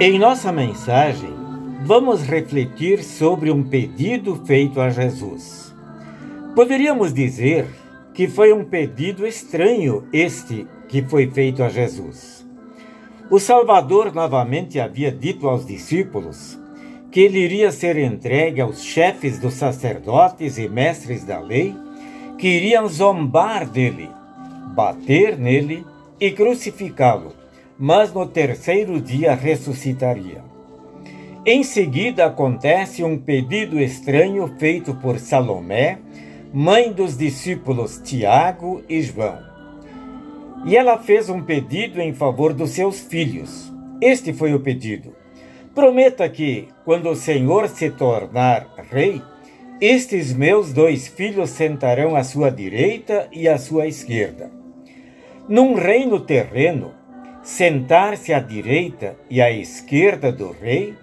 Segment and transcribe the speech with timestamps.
[0.00, 1.32] Em nossa mensagem,
[1.84, 5.72] vamos refletir sobre um pedido feito a Jesus.
[6.56, 7.66] Poderíamos dizer
[8.12, 12.37] que foi um pedido estranho este que foi feito a Jesus.
[13.30, 16.58] O Salvador novamente havia dito aos discípulos
[17.10, 21.74] que ele iria ser entregue aos chefes dos sacerdotes e mestres da lei,
[22.38, 24.08] que iriam zombar dele,
[24.74, 25.84] bater nele
[26.20, 27.38] e crucificá-lo
[27.78, 30.42] mas no terceiro dia ressuscitaria.
[31.46, 35.98] Em seguida acontece um pedido estranho feito por Salomé,
[36.52, 39.47] mãe dos discípulos Tiago e João.
[40.64, 43.72] E ela fez um pedido em favor dos seus filhos.
[44.00, 45.14] Este foi o pedido:
[45.74, 49.22] Prometa que, quando o Senhor se tornar rei,
[49.80, 54.50] estes meus dois filhos sentarão à sua direita e à sua esquerda.
[55.48, 56.98] Num reino terreno,
[57.48, 60.94] Sentar-se à direita e à esquerda do rei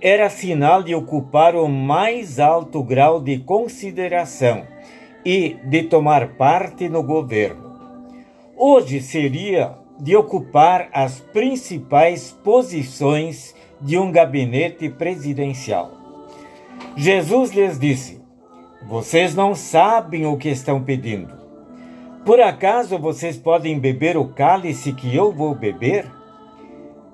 [0.00, 4.66] era sinal de ocupar o mais alto grau de consideração
[5.24, 7.63] e de tomar parte no governo.
[8.56, 15.92] Hoje seria de ocupar as principais posições de um gabinete presidencial.
[16.96, 18.22] Jesus lhes disse:
[18.86, 21.34] Vocês não sabem o que estão pedindo.
[22.24, 26.10] Por acaso vocês podem beber o cálice que eu vou beber?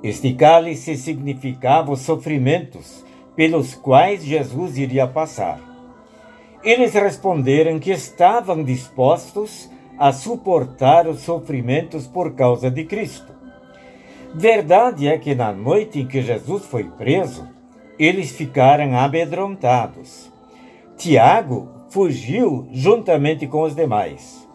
[0.03, 3.05] Este cálice significava os sofrimentos
[3.35, 5.59] pelos quais Jesus iria passar.
[6.63, 13.35] Eles responderam que estavam dispostos a suportar os sofrimentos por causa de Cristo.
[14.35, 17.47] Verdade é que na noite em que Jesus foi preso,
[17.99, 20.33] eles ficaram amedrontados.
[20.97, 24.49] Tiago fugiu juntamente com os demais.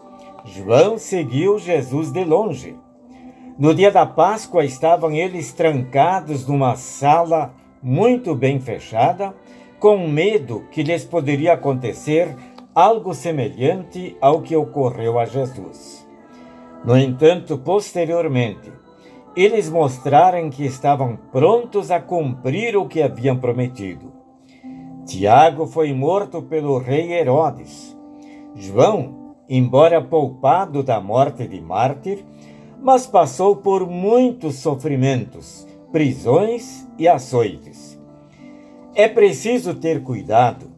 [0.44, 2.74] João seguiu Jesus de longe.
[3.56, 9.32] No dia da Páscoa estavam eles trancados numa sala muito bem fechada,
[9.78, 12.34] com medo que lhes poderia acontecer
[12.76, 16.06] algo semelhante ao que ocorreu a Jesus.
[16.84, 18.70] No entanto, posteriormente,
[19.34, 24.12] eles mostraram que estavam prontos a cumprir o que haviam prometido.
[25.06, 27.96] Tiago foi morto pelo rei Herodes.
[28.54, 32.22] João embora poupado da morte de mártir,
[32.82, 37.98] mas passou por muitos sofrimentos, prisões e açoites.
[38.94, 40.75] É preciso ter cuidado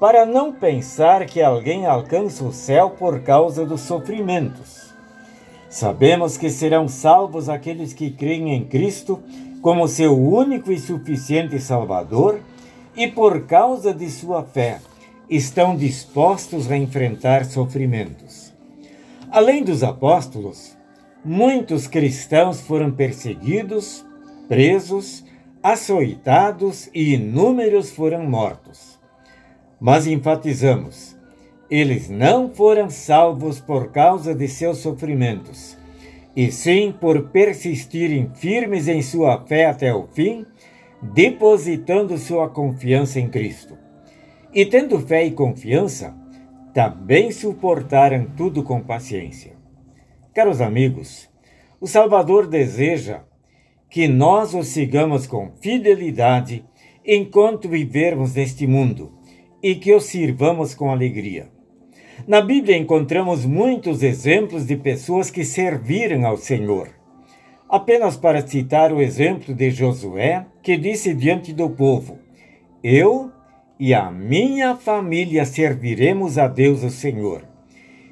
[0.00, 4.94] para não pensar que alguém alcança o céu por causa dos sofrimentos.
[5.68, 9.22] Sabemos que serão salvos aqueles que creem em Cristo
[9.60, 12.40] como seu único e suficiente Salvador
[12.96, 14.80] e por causa de sua fé
[15.28, 18.54] estão dispostos a enfrentar sofrimentos.
[19.30, 20.76] Além dos apóstolos,
[21.22, 24.04] muitos cristãos foram perseguidos,
[24.48, 25.22] presos,
[25.62, 28.89] açoitados e inúmeros foram mortos.
[29.80, 31.16] Mas enfatizamos,
[31.70, 35.78] eles não foram salvos por causa de seus sofrimentos,
[36.36, 40.44] e sim por persistirem firmes em sua fé até o fim,
[41.00, 43.78] depositando sua confiança em Cristo.
[44.52, 46.14] E tendo fé e confiança,
[46.74, 49.52] também suportaram tudo com paciência.
[50.34, 51.30] Caros amigos,
[51.80, 53.22] o Salvador deseja
[53.88, 56.64] que nós o sigamos com fidelidade
[57.04, 59.19] enquanto vivermos neste mundo
[59.62, 61.48] e que o sirvamos com alegria.
[62.26, 66.88] Na Bíblia encontramos muitos exemplos de pessoas que serviram ao Senhor.
[67.68, 72.18] Apenas para citar o exemplo de Josué, que disse diante do povo:
[72.82, 73.30] Eu
[73.78, 77.44] e a minha família serviremos a Deus o Senhor.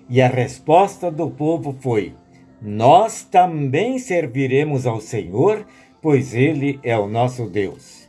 [0.08, 2.14] E a resposta do povo foi:
[2.62, 5.66] Nós também serviremos ao Senhor,
[6.00, 8.08] pois Ele é o nosso Deus.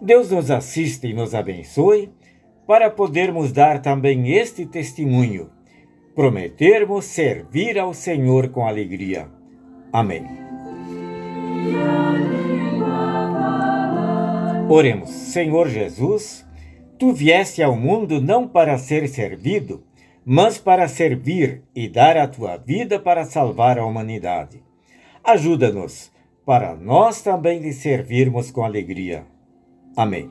[0.00, 2.10] Deus nos assiste e nos abençoe
[2.66, 5.50] para podermos dar também este testemunho.
[6.14, 9.28] Prometermos servir ao Senhor com alegria.
[9.92, 10.24] Amém.
[14.68, 16.46] Oremos, Senhor Jesus
[16.98, 19.84] Tu vieste ao mundo não para ser servido,
[20.24, 24.62] mas para servir e dar a tua vida para salvar a humanidade.
[25.22, 26.10] Ajuda-nos
[26.44, 29.26] para nós também lhe servirmos com alegria.
[29.94, 30.30] Amém.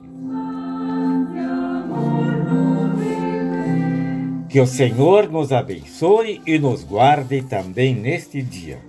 [4.56, 8.80] Que o Senhor nos abençoe e nos guarde também neste dia.